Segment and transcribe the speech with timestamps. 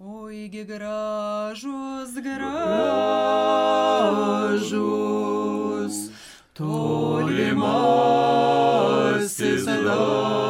[0.00, 2.48] Oigi gražus, gražus,
[6.54, 7.60] tolimasis
[9.66, 10.49] dangus.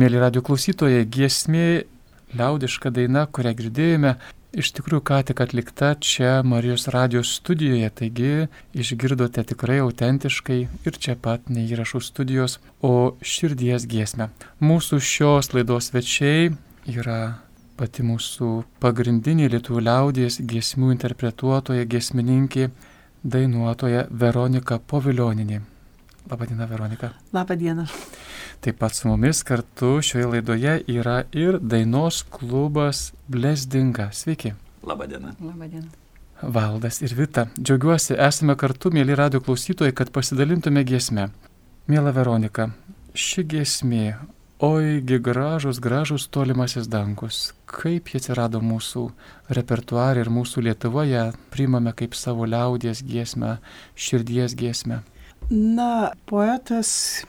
[0.00, 1.82] Mėly radio klausytojai, giesmė
[2.38, 4.12] liaudiška daina, kurią girdėjome,
[4.62, 8.30] iš tikrųjų ką tik atlikta čia Marijos radijos studijoje, taigi
[8.72, 10.56] išgirdote tikrai autentiškai
[10.88, 14.30] ir čia pat neįrašų studijos, o širdies giesmę.
[14.64, 16.48] Mūsų šios laidos svečiai
[16.88, 17.18] yra
[17.76, 22.70] pati mūsų pagrindinė lietuvių liaudies giesmių interpretuotoja, giesmininkė,
[23.36, 25.60] dainuotoja Veronika Poviljoninė.
[26.28, 27.10] Labadiena, Veronika.
[27.32, 27.86] Labą dieną.
[28.60, 34.10] Taip pat su mumis kartu šioje laidoje yra ir dainos klubas Blesdinga.
[34.12, 34.52] Sveiki.
[34.82, 35.32] Labadiena.
[35.40, 35.88] Labadiena.
[36.42, 37.46] Valdas ir Vita.
[37.60, 41.28] Džiaugiuosi, esame kartu, mėly radio klausytojai, kad pasidalintume giesmę.
[41.90, 42.70] Mėla Veronika,
[43.12, 44.14] ši giesmė,
[44.64, 47.50] oigi gražus, gražus tolimasis dangus.
[47.68, 49.06] Kaip jie atsirado mūsų
[49.56, 53.58] repertuarė ir mūsų Lietuvoje, priimame kaip savo liaudies giesmę,
[53.96, 55.02] širdies giesmę.
[55.48, 57.24] Na, poetas,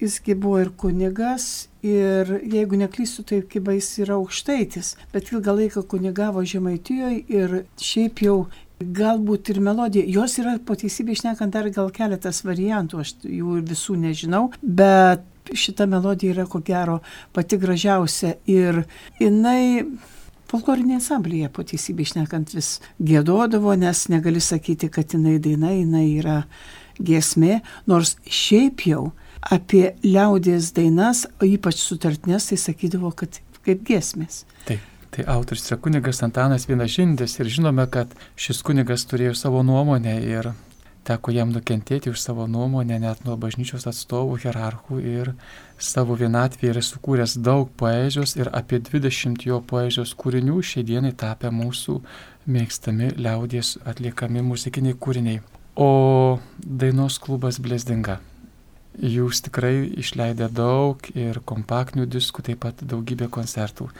[0.00, 5.82] jisgi buvo ir kunigas, ir jeigu neklystu, tai kaip jis yra aukštaitis, bet ilgą laiką
[5.90, 8.38] kunigavo Žemaitijoje ir šiaip jau
[8.80, 13.96] galbūt ir melodija, jos yra po teisybė išnekant dar gal keletas variantų, aš jų visų
[14.02, 15.24] nežinau, bet
[15.54, 16.98] šita melodija yra ko gero
[17.32, 18.82] pati gražiausia ir
[19.20, 19.84] jinai
[20.50, 26.40] folklorinė asamblėje po teisybė išnekant vis gėdodavo, nes negali sakyti, kad jinai daina, jinai yra
[26.98, 29.10] giesmė, nors šiaip jau
[29.42, 34.44] apie liaudės dainas, o ypač sutartinės, tai sakydavo, kad kaip giesmės.
[34.66, 34.82] Taip,
[35.14, 40.52] tai autoris yra kunigas Antanas Vienažindis ir žinome, kad šis kunigas turėjo savo nuomonę ir
[41.06, 45.32] teko jam nukentėti už savo nuomonę net nuo bažnyčios atstovų, hierarchų ir
[45.78, 51.52] savo vienatvėje yra sukūręs daug poezijos ir apie 20 jo poezijos kūrinių šiai dienai tapę
[51.54, 52.00] mūsų
[52.50, 55.42] mėgstami liaudies atliekami muzikiniai kūriniai.
[55.76, 58.16] O dainos klubas Blesdinga.
[58.96, 63.90] Jūs tikrai išleidę daug ir kompaktinių diskų, taip pat daugybę koncertų.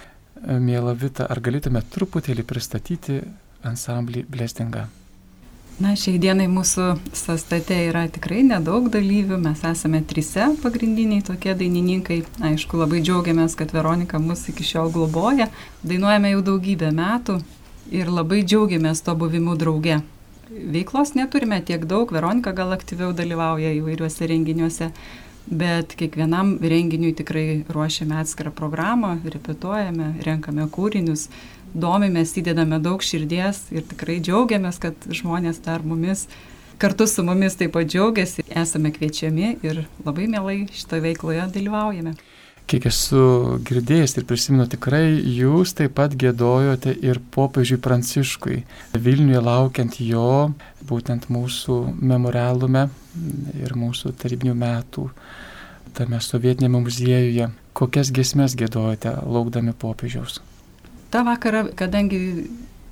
[0.40, 3.18] Mėla Vita, ar galėtume truputėlį pristatyti
[3.60, 4.86] ansamblį Blesdinga?
[5.76, 12.22] Na, šiai dienai mūsų sastate yra tikrai nedaug dalyvių, mes esame trise pagrindiniai tokie dainininkai.
[12.48, 15.50] Aišku, labai džiaugiamės, kad Veronika mus iki šiol globoja.
[15.84, 17.42] Dainuojame jau daugybę metų
[17.92, 20.00] ir labai džiaugiamės to buvimu drauge.
[20.46, 24.86] Veiklos neturime tiek daug, Veronika gal aktyviau dalyvauja įvairiuose renginiuose,
[25.50, 31.26] bet kiekvienam renginiui tikrai ruošiame atskirą programą, repetuojame, renkame kūrinius,
[31.74, 36.28] domimės, įdedame daug širdies ir tikrai džiaugiamės, kad žmonės dar mumis,
[36.78, 42.14] kartu su mumis taip pat džiaugiasi, esame kviečiami ir labai mielai šitoje veikloje dalyvaujame.
[42.66, 43.20] Kiek esu
[43.62, 48.56] girdėjęs ir prisimenu, tikrai jūs taip pat gėdojote ir popiežiui Pranciškui,
[48.98, 50.50] Vilniuje laukiant jo,
[50.88, 52.88] būtent mūsų memorialume
[53.62, 55.06] ir mūsų tarybinių metų
[55.94, 57.52] tame sovietinėme muziejuje.
[57.76, 60.40] Kokias gesmes gėdojote laukdami popiežiaus?
[61.14, 62.48] Ta vakarą, kadangi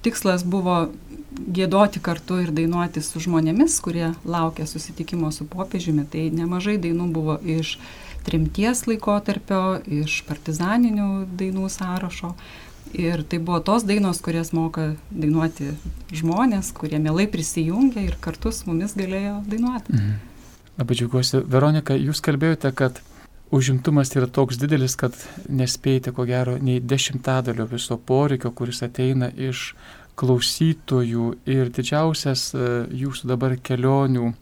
[0.06, 0.84] tikslas buvo
[1.34, 7.38] gėdoti kartu ir dainuoti su žmonėmis, kurie laukia susitikimo su popiežiumi, tai nemažai dainų buvo
[7.42, 7.78] iš
[8.24, 12.34] trimties laikotarpio, iš partizaninių dainų sąrašo.
[12.94, 15.72] Ir tai buvo tos dainos, kurias moka dainuoti
[16.14, 19.96] žmonės, kurie mielai prisijungia ir kartu su mumis galėjo dainuoti.
[19.96, 20.14] Mhm.
[20.78, 21.42] Labai džiaugiuosi.
[21.50, 23.00] Veronika, jūs kalbėjote, kad
[23.54, 25.14] užimtumas yra toks didelis, kad
[25.46, 29.74] nespėjate ko gero nei dešimtadalio viso poreikio, kuris ateina iš
[30.18, 32.64] klausytojų ir didžiausias e,
[33.04, 34.32] jūsų dabar kelionių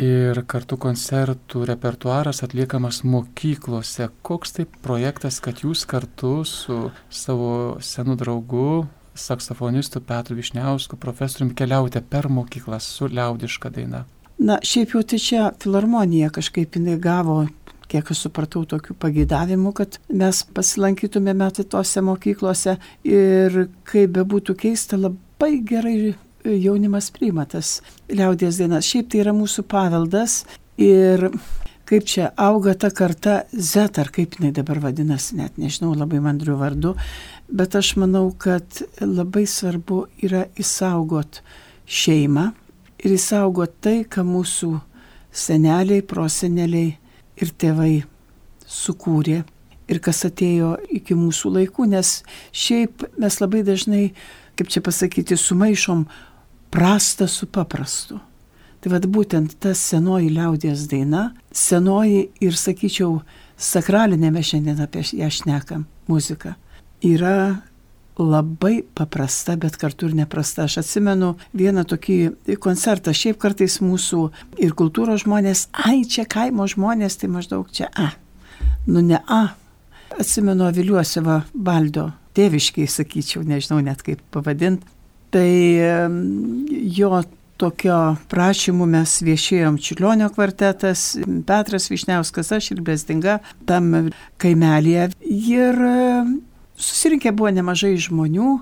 [0.00, 4.08] ir kartu koncertų repertuaras atliekamas mokyklose.
[4.22, 12.00] Koks tai projektas, kad jūs kartu su savo senu draugu, saksofonistu Petru Višniausku, profesoriumi keliaujate
[12.00, 14.06] per mokyklas su liaudiška daina?
[14.40, 17.42] Na, šiaip jau tai čia filharmonija kažkaip jinai gavo
[17.90, 22.76] kiek aš supratau, tokių pagėdavimų, kad mes pasilankytumėme tose mokyklose
[23.06, 25.96] ir kaip bebūtų keista, labai gerai
[26.44, 28.88] jaunimas priima tas liaudės dainas.
[28.88, 30.44] Šiaip tai yra mūsų paveldas
[30.80, 31.28] ir
[31.90, 36.54] kaip čia auga ta karta Z, ar kaip jinai dabar vadinasi, net nežinau, labai mandrių
[36.60, 36.94] vardu,
[37.50, 41.42] bet aš manau, kad labai svarbu yra įsaugot
[41.90, 42.52] šeimą
[43.02, 44.76] ir įsaugot tai, ką mūsų
[45.34, 46.94] seneliai, proseneliai
[47.40, 47.94] ir tėvai
[48.70, 49.42] sukūrė
[49.90, 52.20] ir kas atėjo iki mūsų laikų, nes
[52.54, 54.10] šiaip mes labai dažnai,
[54.58, 56.04] kaip čia pasakyti, sumaišom
[56.70, 58.20] prastą su paprastu.
[58.80, 63.18] Tai vad būtent ta senoji liaudės daina, senoji ir, sakyčiau,
[63.60, 66.54] sakralinė mes šiandien apie ją šnekam, muzika,
[67.04, 67.60] yra
[68.20, 70.66] labai paprasta, bet kartu ir neprasta.
[70.68, 72.18] Aš atsimenu vieną tokį
[72.62, 74.26] koncertą, šiaip kartais mūsų
[74.62, 78.12] ir kultūros žmonės, ai čia kaimo žmonės, tai maždaug čia A.
[78.86, 79.42] Nu ne A.
[80.20, 84.88] Atsimenu Aviliuose va Baldo, tėviškai sakyčiau, nežinau net kaip pavadinti.
[85.30, 85.50] Tai
[86.90, 87.20] jo
[87.60, 87.98] tokio
[88.32, 91.12] prašymų mes viešėjom Čiulionio kvartetas,
[91.46, 93.38] Petras Višniauskas, aš ir Bezdinga
[93.68, 95.10] tam kaimelėje.
[95.30, 95.82] Ir
[96.80, 98.54] susirinkė buvo nemažai žmonių,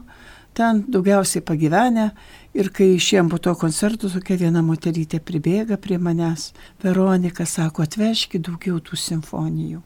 [0.58, 2.10] ten daugiausiai pagyvenę.
[2.58, 6.50] Ir kai išėjom po to koncerto, tokia viena moterytė pribėga prie manęs.
[6.82, 9.82] Veronika sako, atvežki daugiau tų simfonijų.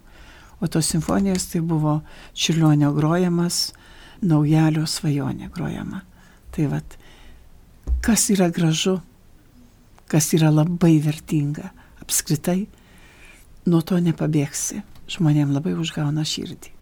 [0.62, 1.98] O tos simfonijos tai buvo
[2.32, 3.72] Čiulionio grojamas,
[4.22, 6.04] naujalio svajonė grojama.
[6.54, 6.96] Tai vad,
[8.04, 9.00] kas yra gražu,
[10.06, 11.72] kas yra labai vertinga,
[12.04, 12.60] apskritai,
[13.66, 14.84] nuo to nepabėgsi.
[15.12, 16.81] Žmonėm labai užgauna širdį.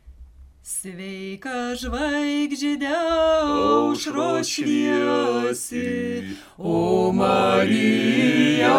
[0.71, 8.79] Sveika žvaigždė aušros šviesi, o Marija,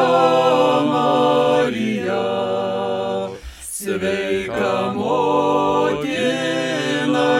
[0.87, 2.23] Marija,
[3.59, 6.23] sveika motina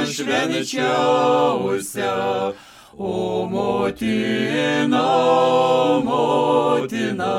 [0.03, 2.11] švenčiausia,
[2.97, 5.07] O motina,
[6.03, 7.35] motina,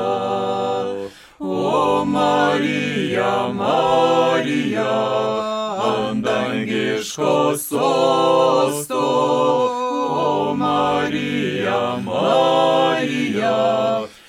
[1.39, 5.52] o Marija, Marija,
[5.83, 9.03] ant dangiško sosto,
[10.09, 13.57] o Marija, Marija,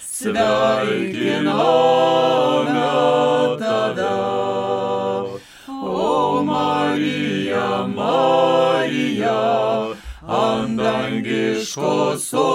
[0.01, 1.55] sveikiname
[3.59, 4.17] tada.
[5.83, 9.41] O Marija, Marija,
[10.29, 12.54] ant dangiško sosto,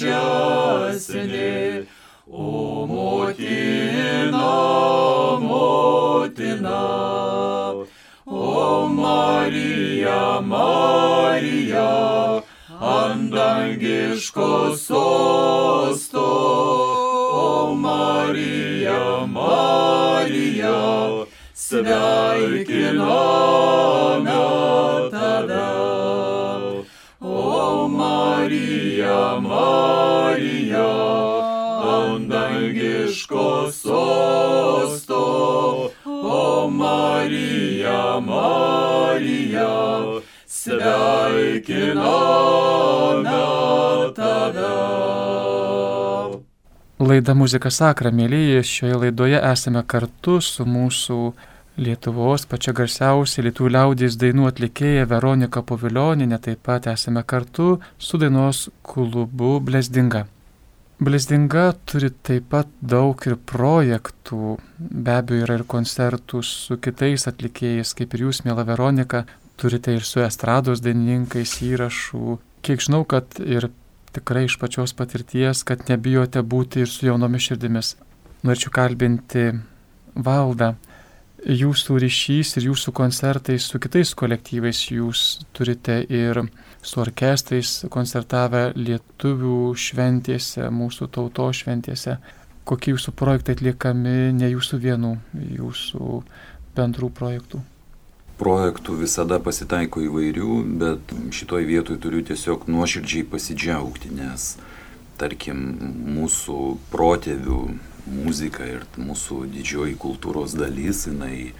[0.00, 1.86] gražesnė,
[2.26, 4.50] o motina,
[5.40, 6.82] motina,
[8.26, 11.90] o Marija, Marija,
[12.80, 16.26] ant dangiško sosto,
[17.32, 20.78] o Marija, Marija,
[21.54, 23.04] sveikiname
[29.40, 30.92] Marija,
[31.94, 35.24] ant dangiško sosto,
[36.04, 39.72] o Marija, Marija,
[40.46, 42.04] sveikiname
[44.16, 44.74] tada.
[46.98, 51.18] Laida Muzika Sakra, mėlyje, šioje laidoje esame kartu su mūsų
[51.74, 58.68] Lietuvos pačia garsiausia lietuvių liaudės dainų atlikėja Veronika Povilioninė, taip pat esame kartu su dainos
[58.86, 60.22] klubu Blesdinga.
[61.02, 67.90] Blesdinga turi taip pat daug ir projektų, be abejo yra ir koncertų su kitais atlikėjais,
[67.98, 69.24] kaip ir jūs, mėla Veronika,
[69.58, 72.38] turite ir su estrados dainininkais įrašų.
[72.62, 73.72] Kiek žinau, kad ir
[74.14, 77.96] tikrai iš pačios patirties, kad nebijote būti ir su jaunomis širdimis.
[78.46, 79.48] Norėčiau kalbinti
[80.14, 80.76] valdą.
[81.44, 86.40] Jūsų ryšys ir jūsų koncertai su kitais kolektyvais jūs turite ir
[86.80, 92.16] su orkestrais koncertavę lietuvių šventėse, mūsų tauto šventėse.
[92.64, 95.12] Kokie jūsų projektai atliekami ne jūsų vienų,
[95.58, 96.22] jūsų
[96.78, 97.60] bendrų projektų?
[98.40, 104.54] Projektų visada pasitaiko įvairių, bet šitoj vietoj turiu tiesiog nuoširdžiai pasidžiaugti, nes
[105.18, 105.60] tarkim
[106.16, 106.58] mūsų
[106.92, 107.60] protėvių
[108.06, 111.52] muzika ir mūsų didžioji kultūros dalis, jinai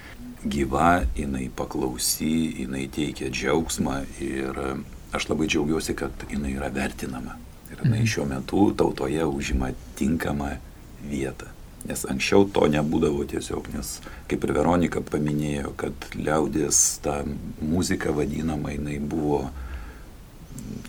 [0.45, 4.59] gyva, jinai paklausy, jinai teikia džiaugsmą ir
[5.15, 7.39] aš labai džiaugiuosi, kad jinai yra vertinama.
[7.71, 8.05] Ir jinai Mhm.
[8.05, 10.57] šiuo metu tautoje užima tinkamą
[11.09, 11.49] vietą.
[11.85, 17.23] Nes anksčiau to nebūdavo tiesiog, nes kaip ir Veronika paminėjo, kad liaudės ta
[17.61, 19.49] muzika vadinama, jinai buvo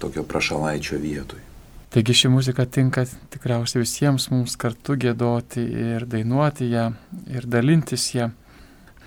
[0.00, 1.45] tokio prašalaičio vietoj.
[1.96, 6.90] Taigi ši muzika tinka tikriausiai visiems mums kartu gėdoti ir dainuoti ją
[7.32, 8.26] ir dalintis ją.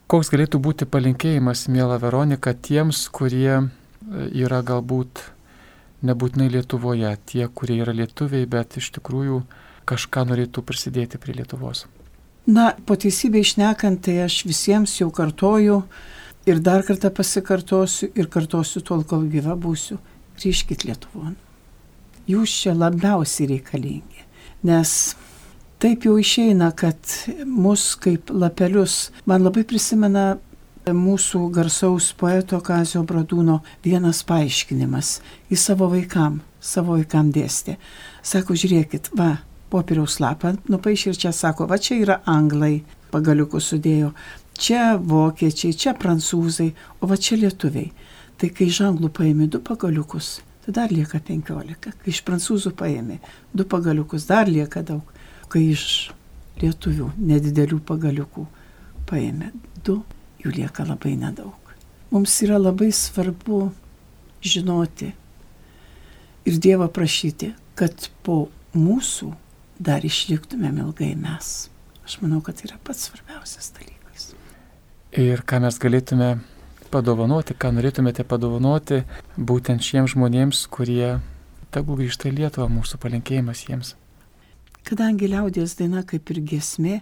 [0.10, 3.67] Koks galėtų būti palinkėjimas, mėla Veronika, tiems, kurie e,
[4.41, 5.22] yra galbūt
[6.01, 9.43] nebūtinai Lietuvoje, tie, kurie yra lietuviai, bet iš tikrųjų
[9.91, 11.84] kažką norėtų prisidėti prie Lietuvos.
[12.50, 15.84] Na, po teisybę išnekant, tai aš visiems jau kartoju
[16.50, 20.00] ir dar kartą pasikartosiu ir kartosiu tol, kol gyva būsiu.
[20.41, 21.38] Grįžkit Lietuvon.
[22.29, 24.27] Jūs čia labiausiai reikalingi.
[24.69, 24.91] Nes
[25.81, 27.00] taip jau išeina, kad
[27.48, 30.36] mus kaip lapelius, man labai prisimena
[30.86, 35.19] mūsų garsaus poeto Kazio Bradūno vienas paaiškinimas.
[35.50, 37.77] Jis savo vaikam, savo vaikam dėstė.
[38.21, 42.83] Sako, žiūrėkit, va, popieriaus lapą nupaišė ir čia sako, va čia yra anglai,
[43.13, 44.13] pagaliukus sudėjo,
[44.59, 46.71] čia vokiečiai, čia prancūzai,
[47.01, 47.91] o va čia lietuviai.
[48.39, 51.91] Tai kai iš anglų paėmė du pagaliukus, tai dar lieka penkiolika.
[51.97, 53.19] Kai iš prancūzų paėmė
[53.53, 55.01] du pagaliukus, dar lieka daug.
[55.49, 56.11] Kai iš
[56.61, 58.45] lietuvių nedidelių pagaliukų
[59.09, 59.51] paėmė
[59.85, 60.03] du,
[60.43, 61.57] jų lieka labai nedaug.
[62.11, 63.71] Mums yra labai svarbu
[64.45, 65.09] žinoti
[66.45, 69.31] ir Dievą prašyti, kad po mūsų
[69.79, 71.69] dar išliktumėm ilgai mes.
[72.05, 74.31] Aš manau, kad tai yra pats svarbiausias dalykas.
[75.17, 76.31] Ir ką mes galėtume
[76.91, 79.03] padovanoti, ką norėtumėte padovanoti
[79.38, 81.19] būtent šiems žmonėms, kurie
[81.74, 83.96] tegul grįžta į Lietuvą, mūsų palinkėjimas jiems.
[84.88, 87.00] Kadangi liaudės daina kaip ir gesmė,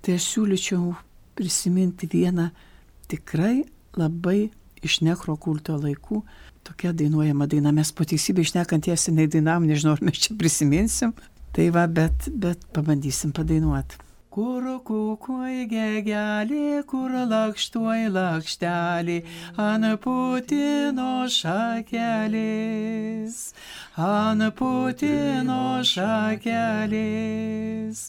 [0.00, 0.94] tai aš siūlyčiau
[1.38, 2.48] prisiminti vieną
[3.10, 3.66] tikrai
[3.98, 4.48] labai
[4.84, 6.22] iš nekrokulto laikų
[6.66, 7.72] tokia dainuojama daina.
[7.72, 11.14] Mes po teisybę išnekant jas jinai dainam, nežinau, ar mes čia prisiminsim.
[11.56, 14.07] Tai va, bet, bet pabandysim padainuoti.
[14.28, 19.14] Kur kukuoj gegelį, kur lakštuoj lakštelį,
[19.66, 23.38] ant putino šakelės,
[24.08, 28.02] ant putino šakelės,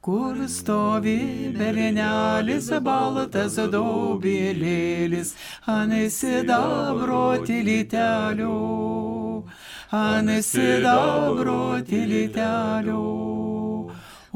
[0.00, 1.18] kur stovi
[1.58, 5.34] bernelis baltas daubilėlis,
[5.76, 8.56] ant sidabro tilitelio,
[9.92, 11.60] ant sidabro
[11.92, 13.55] tilitelio.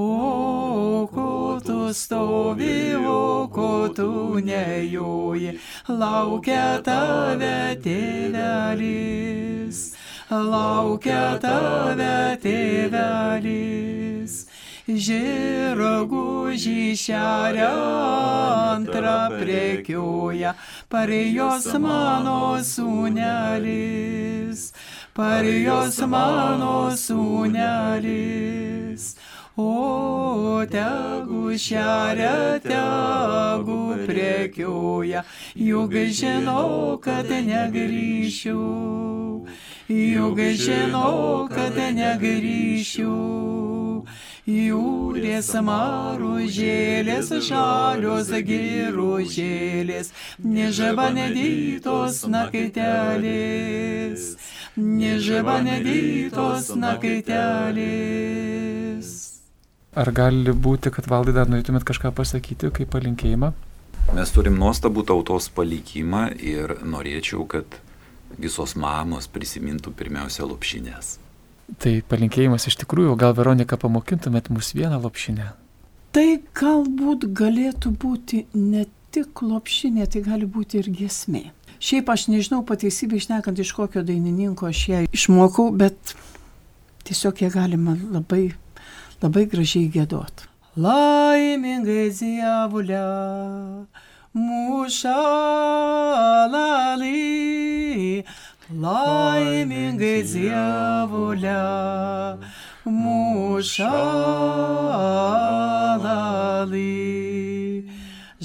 [0.00, 9.80] O ko tu stovi, o ko tu nejoji, laukia tave tėvelis,
[10.30, 14.34] laukia tave tėvelis.
[14.90, 16.26] Žiragų
[16.62, 17.70] žyšeria
[18.74, 20.52] antrą prekioja,
[20.90, 24.60] parijos mano sūnelis,
[25.14, 29.04] parijos mano sūnelis.
[29.60, 35.24] O tegu šeria, tegu prekioja,
[35.54, 38.64] juk žinau, kad negryšiu,
[39.88, 43.16] juk žinau, kad negryšiu.
[44.50, 50.10] Jūrės maružėlės, žalios giružėlės,
[50.42, 54.34] nežava nedytos nakaitelės,
[54.74, 59.29] nežava nedytos nakaitelės.
[59.90, 63.48] Ar gali būti, kad valdai dar norėtumėt kažką pasakyti kaip palinkėjimą?
[64.14, 67.74] Mes turim nuostabų tautos palikimą ir norėčiau, kad
[68.38, 71.16] visos mamos prisimintų pirmiausia lopšinės.
[71.82, 75.50] Tai palinkėjimas iš tikrųjų, gal Veronika pamokintumėt mus vieną lopšinę?
[76.14, 76.26] Tai
[76.58, 81.48] galbūt galėtų būti ne tik lopšinė, tai gali būti ir giesmė.
[81.82, 86.14] Šiaip aš nežinau pateisybę išnekant iš kokio dainininko aš ją išmokau, bet
[87.08, 88.52] tiesiog ją galima labai,
[89.22, 90.46] labai gražiai gėdot.
[90.80, 93.02] Laimingai dievulė,
[94.32, 95.16] mūša
[96.54, 98.24] lalai,
[98.84, 101.58] laimingai dievulė,
[102.86, 103.92] mūša
[106.06, 107.20] lalai.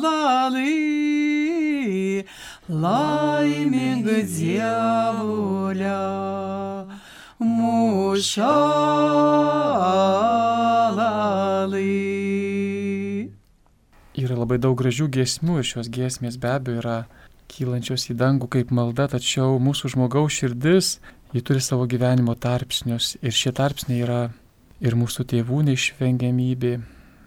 [0.00, 0.64] lalai,
[2.72, 6.00] laimingą dievulę,
[7.44, 8.54] mūšą
[10.96, 11.84] lalai.
[14.16, 16.98] Yra labai daug gražių giesmių ir šios giesmės be abejo yra
[17.52, 20.94] kylančios į dangų kaip malda, tačiau mūsų žmogaus širdis,
[21.34, 24.20] ji turi savo gyvenimo tarpsnius ir šie tarpsniai yra
[24.80, 26.72] ir mūsų tėvų neišvengiamybė,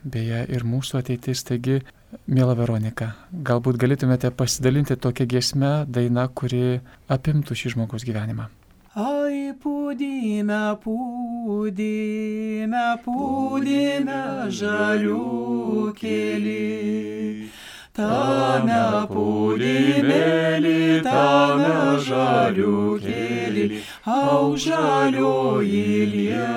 [0.04, 1.44] beje, ir mūsų ateitis.
[1.48, 1.80] Taigi,
[2.28, 6.82] mėla Veronika, galbūt galėtumėte pasidalinti tokią giesmę, dainą, kuri
[7.14, 8.50] apimtų šį žmogaus gyvenimą.
[8.94, 14.20] Ai, pūdime, pūdime, pūdime
[14.54, 17.50] žalių keli.
[17.94, 23.66] Tame pūdymėlį, tame žalių keli,
[24.10, 26.48] au žalioji liepelė.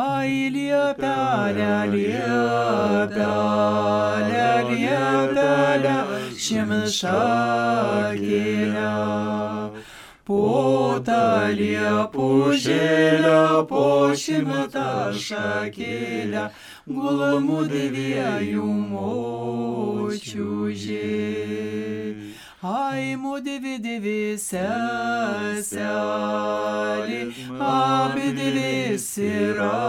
[0.00, 3.20] Ai, liepelė, liepelė,
[4.72, 5.94] liepelė,
[6.48, 7.00] šimšakėlė.
[10.30, 16.44] Po tą liepužėlę, po šimtą šakėlę,
[16.86, 20.20] gulmų dviejų močiužė.
[22.62, 25.66] Ai, mūdėvi dvi seselį,
[27.72, 29.82] abi dvi siratėlį.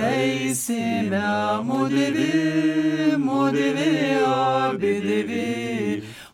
[0.00, 1.28] Eisime
[1.68, 3.92] mūdėvi, mūdėvi,
[4.32, 5.73] abi dvi,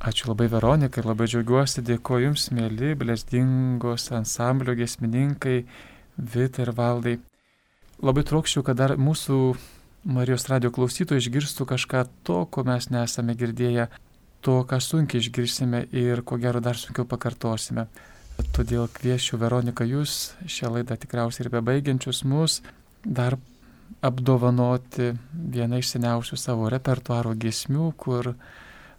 [0.00, 5.58] Ačiū labai Veronika ir labai džiaugiuosi, dėkoju Jums, mėly, blesdingos ansamblio gesmininkai,
[6.16, 7.18] Vita ir Valdai.
[8.00, 9.36] Labai trokščiau, kad dar mūsų
[10.08, 13.90] Marijos radio klausytojai išgirstų kažką to, ko mes nesame girdėję,
[14.40, 17.84] to, ką sunkiai išgirsime ir ko gero dar sunkiau pakartosime.
[18.56, 22.62] Todėl kviečiu Veroniką jūs šią laidą tikriausiai ir bebaigiančius mus
[23.04, 23.36] dar
[24.00, 28.32] apdovanoti vieną iš seniausių savo repertuaro giesmių, kur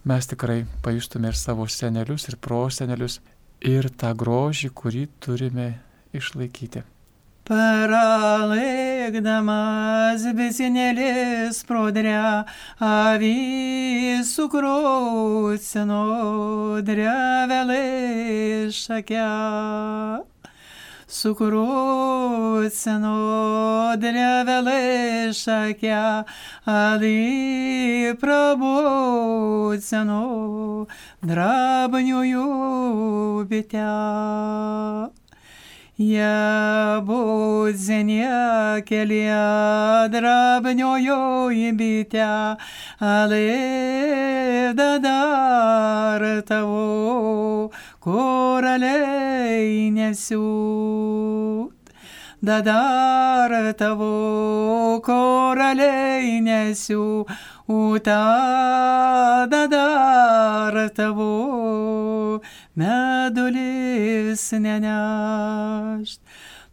[0.06, 3.20] mes tikrai pajustume ir savo senelius, ir prosenelius,
[3.62, 5.80] ir tą grožį, kurį turime
[6.18, 6.82] išlaikyti.
[7.52, 12.46] Pralaikdamas besinėlis prodrę,
[12.86, 13.34] avį
[14.30, 16.04] sukrūcino
[16.86, 19.28] drevelai šakia
[21.11, 23.15] Sukrūcino
[24.03, 26.27] drevelai šakia,
[26.67, 30.23] avį prabūcino
[31.23, 32.49] drabniųjų
[33.53, 33.93] bitę.
[35.99, 42.57] Я будзення келія драбньою бітя,
[43.01, 51.82] але дадар того kur aliai nesiūt.
[52.44, 57.28] Dadar tavo koraliai nesiu,
[57.70, 62.42] uta dadar tavo
[62.74, 66.18] medulis nenešt.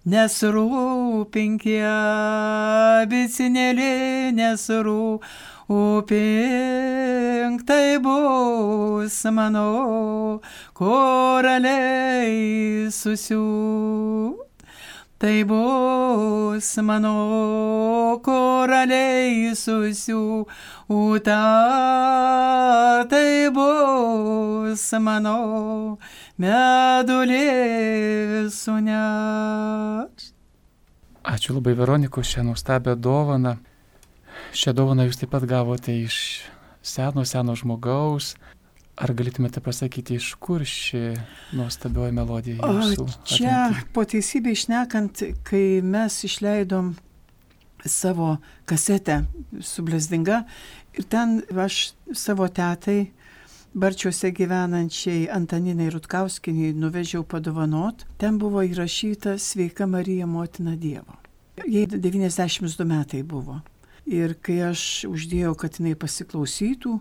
[0.08, 1.84] Nesrūpinkė,
[3.12, 3.92] bicinėlė
[4.40, 10.40] nesrūpinkė upink tai bus mano
[10.74, 12.40] koraliai
[12.90, 14.48] susiūt.
[15.18, 21.38] Tai bus mano koraliai susiūta,
[23.10, 25.98] tai bus mano
[26.38, 27.42] medulė
[28.46, 30.30] suneš.
[31.26, 33.58] Ačiū labai Veronikos šią nuostabią dovaną.
[34.56, 36.44] Šią dovaną jūs taip pat gavote iš
[36.82, 38.34] seno, seno žmogaus.
[38.98, 41.12] Ar galėtumėte pasakyti, iš kur ši
[41.54, 43.04] nuostabioji melodija jūsų?
[43.30, 43.58] Čia
[43.94, 46.96] po teisybę išnekant, kai mes išleidom
[47.86, 49.20] savo kasetę
[49.62, 50.42] su Blesdinga
[50.98, 53.12] ir ten aš savo tetai,
[53.78, 61.18] Barčiuose gyvenančiai Antaninai Rutkauskinai nuvežiau padovanot, ten buvo įrašyta Sveika Marija motina Dievo.
[61.68, 63.60] Jai 92 metai buvo.
[64.08, 66.94] Ir kai aš uždėjau, kad jinai pasiklausytų,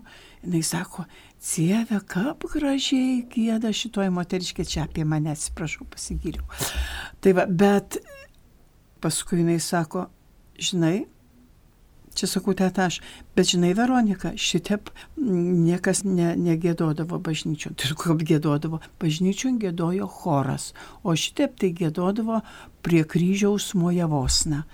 [0.44, 1.06] jinai sako,
[1.38, 6.42] Cieve, kaip gražiai gėda šitoji moteriškė čia apie mane, atsiprašau, pasigiriau.
[7.22, 8.00] Tai va, bet
[9.00, 10.08] paskui jinai sako,
[10.58, 11.06] žinai,
[12.18, 12.96] Čia sakau, teta aš,
[13.38, 14.88] bet žinai, Veronika, šitep
[15.22, 17.70] niekas ne, negėdodavo bažnyčių.
[17.78, 18.80] Tai kaip gėdodavo?
[18.98, 20.72] Bažnyčių gėdojo choras,
[21.06, 22.40] o šitep tai gėdodavo
[22.82, 24.64] prie kryžiaus mojavosna.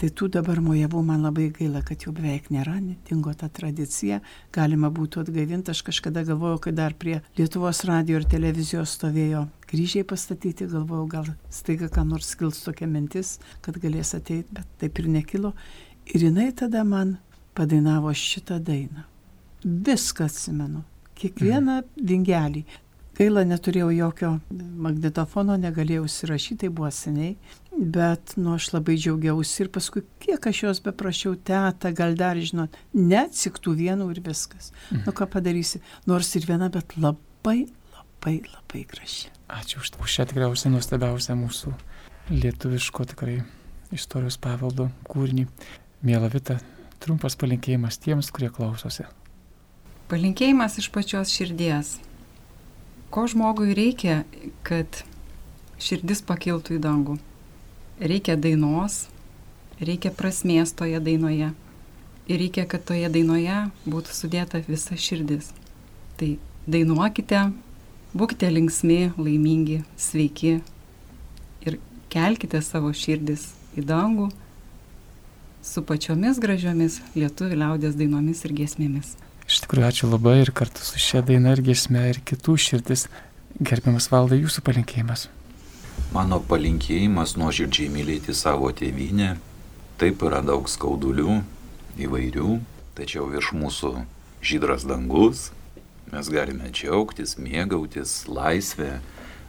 [0.00, 4.22] Tai tų dabar mojavų man labai gaila, kad jau beveik nėra, dingo ta tradicija,
[4.56, 5.74] galima būtų atgaivinti.
[5.74, 11.28] Aš kažkada galvojau, kad dar prie Lietuvos radio ir televizijos stovėjo kryžiai pastatyti, galvojau, gal
[11.52, 15.52] staiga ką nors kils tokia mintis, kad galės ateiti, bet taip ir nekilo.
[16.08, 17.18] Ir jinai tada man
[17.52, 19.04] padainavo šitą dainą.
[19.60, 20.80] Viską atsimenu,
[21.20, 22.06] kiekvieną mhm.
[22.08, 22.64] vingelį.
[23.18, 27.34] Gaila, neturėjau jokio magnetofono, negalėjau įsirašyti, tai buvo seniai,
[27.74, 32.78] bet, nu, aš labai džiaugiausi ir paskui, kiek aš jos beprašiau, teta, gal dar, žinot,
[32.96, 34.70] neatsiktų vienų ir viskas.
[34.90, 35.04] Mhm.
[35.08, 37.66] Nu, ką padarysi, nors ir viena, bet labai,
[37.98, 39.32] labai, labai graži.
[39.50, 41.74] Ačiū už šią tikriausiai nuostabiausią mūsų
[42.30, 43.40] lietuviško tikrai
[43.94, 45.48] istorijos paveldo kūrinį.
[46.06, 46.60] Mėla Vita,
[47.02, 49.04] trumpas palinkėjimas tiems, kurie klausosi.
[50.10, 51.98] Palinkėjimas iš pačios širdies.
[53.10, 54.20] Ko žmogui reikia,
[54.62, 55.02] kad
[55.82, 57.16] širdis pakiltų į dangų?
[57.98, 59.08] Reikia dainos,
[59.82, 61.48] reikia prasmės toje dainoje
[62.30, 63.56] ir reikia, kad toje dainoje
[63.90, 65.48] būtų sudėta visa širdis.
[66.20, 66.36] Tai
[66.70, 67.48] dainuokite,
[68.14, 70.60] būkite linksmi, laimingi, sveiki
[71.66, 71.80] ir
[72.14, 74.28] kelkite savo širdis į dangų
[75.66, 79.16] su pačiomis gražiomis lietuvių liaudės dainomis ir giesmėmis.
[79.50, 83.08] Iš tikrųjų, ačiū labai ir kartu su šia daina ir giesme ir kitų širdis.
[83.58, 85.26] Gerbiamas valdai, jūsų palinkėjimas.
[86.14, 89.32] Mano palinkėjimas nuoširdžiai mylėti savo tėvynę.
[89.98, 91.40] Taip yra daug skaudulių,
[92.06, 92.52] įvairių,
[92.96, 93.90] tačiau virš mūsų
[94.46, 95.48] žydras dangus.
[96.14, 99.00] Mes galime džiaugtis, mėgautis laisvę,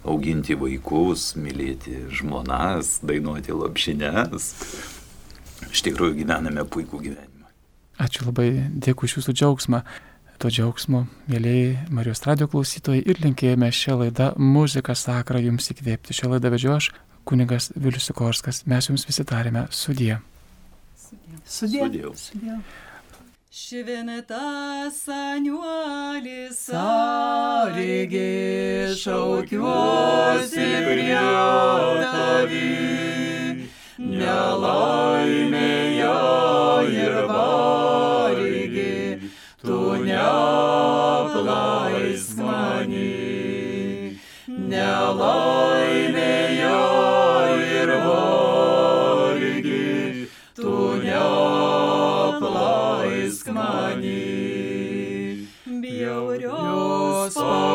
[0.01, 4.49] auginti vaikus, mylėti žmonas, dainuoti lopšines
[5.71, 7.30] iš tikrųjų gyvename puikų gyvenimą.
[8.01, 8.47] Ačiū labai,
[8.81, 9.83] dėkui iš jūsų džiaugsmą.
[10.41, 16.15] To džiaugsmo, mėlyjei Marijos radio klausytojai, ir linkėjome šią laidą muziką sakrą jums įkvėpti.
[16.17, 16.89] Šią laidą vedžiu aš,
[17.29, 18.63] kunigas Vilius Sikorskas.
[18.65, 20.15] Mes jums visi tarėme sudie.
[20.97, 21.37] Sudie.
[21.45, 22.07] Sudie.
[22.17, 22.57] Sudie.
[23.51, 28.23] Šventas aniuolis sąlygį
[28.95, 31.19] šaukiuosi prie
[32.15, 32.71] tavį
[34.23, 35.80] nelaimėje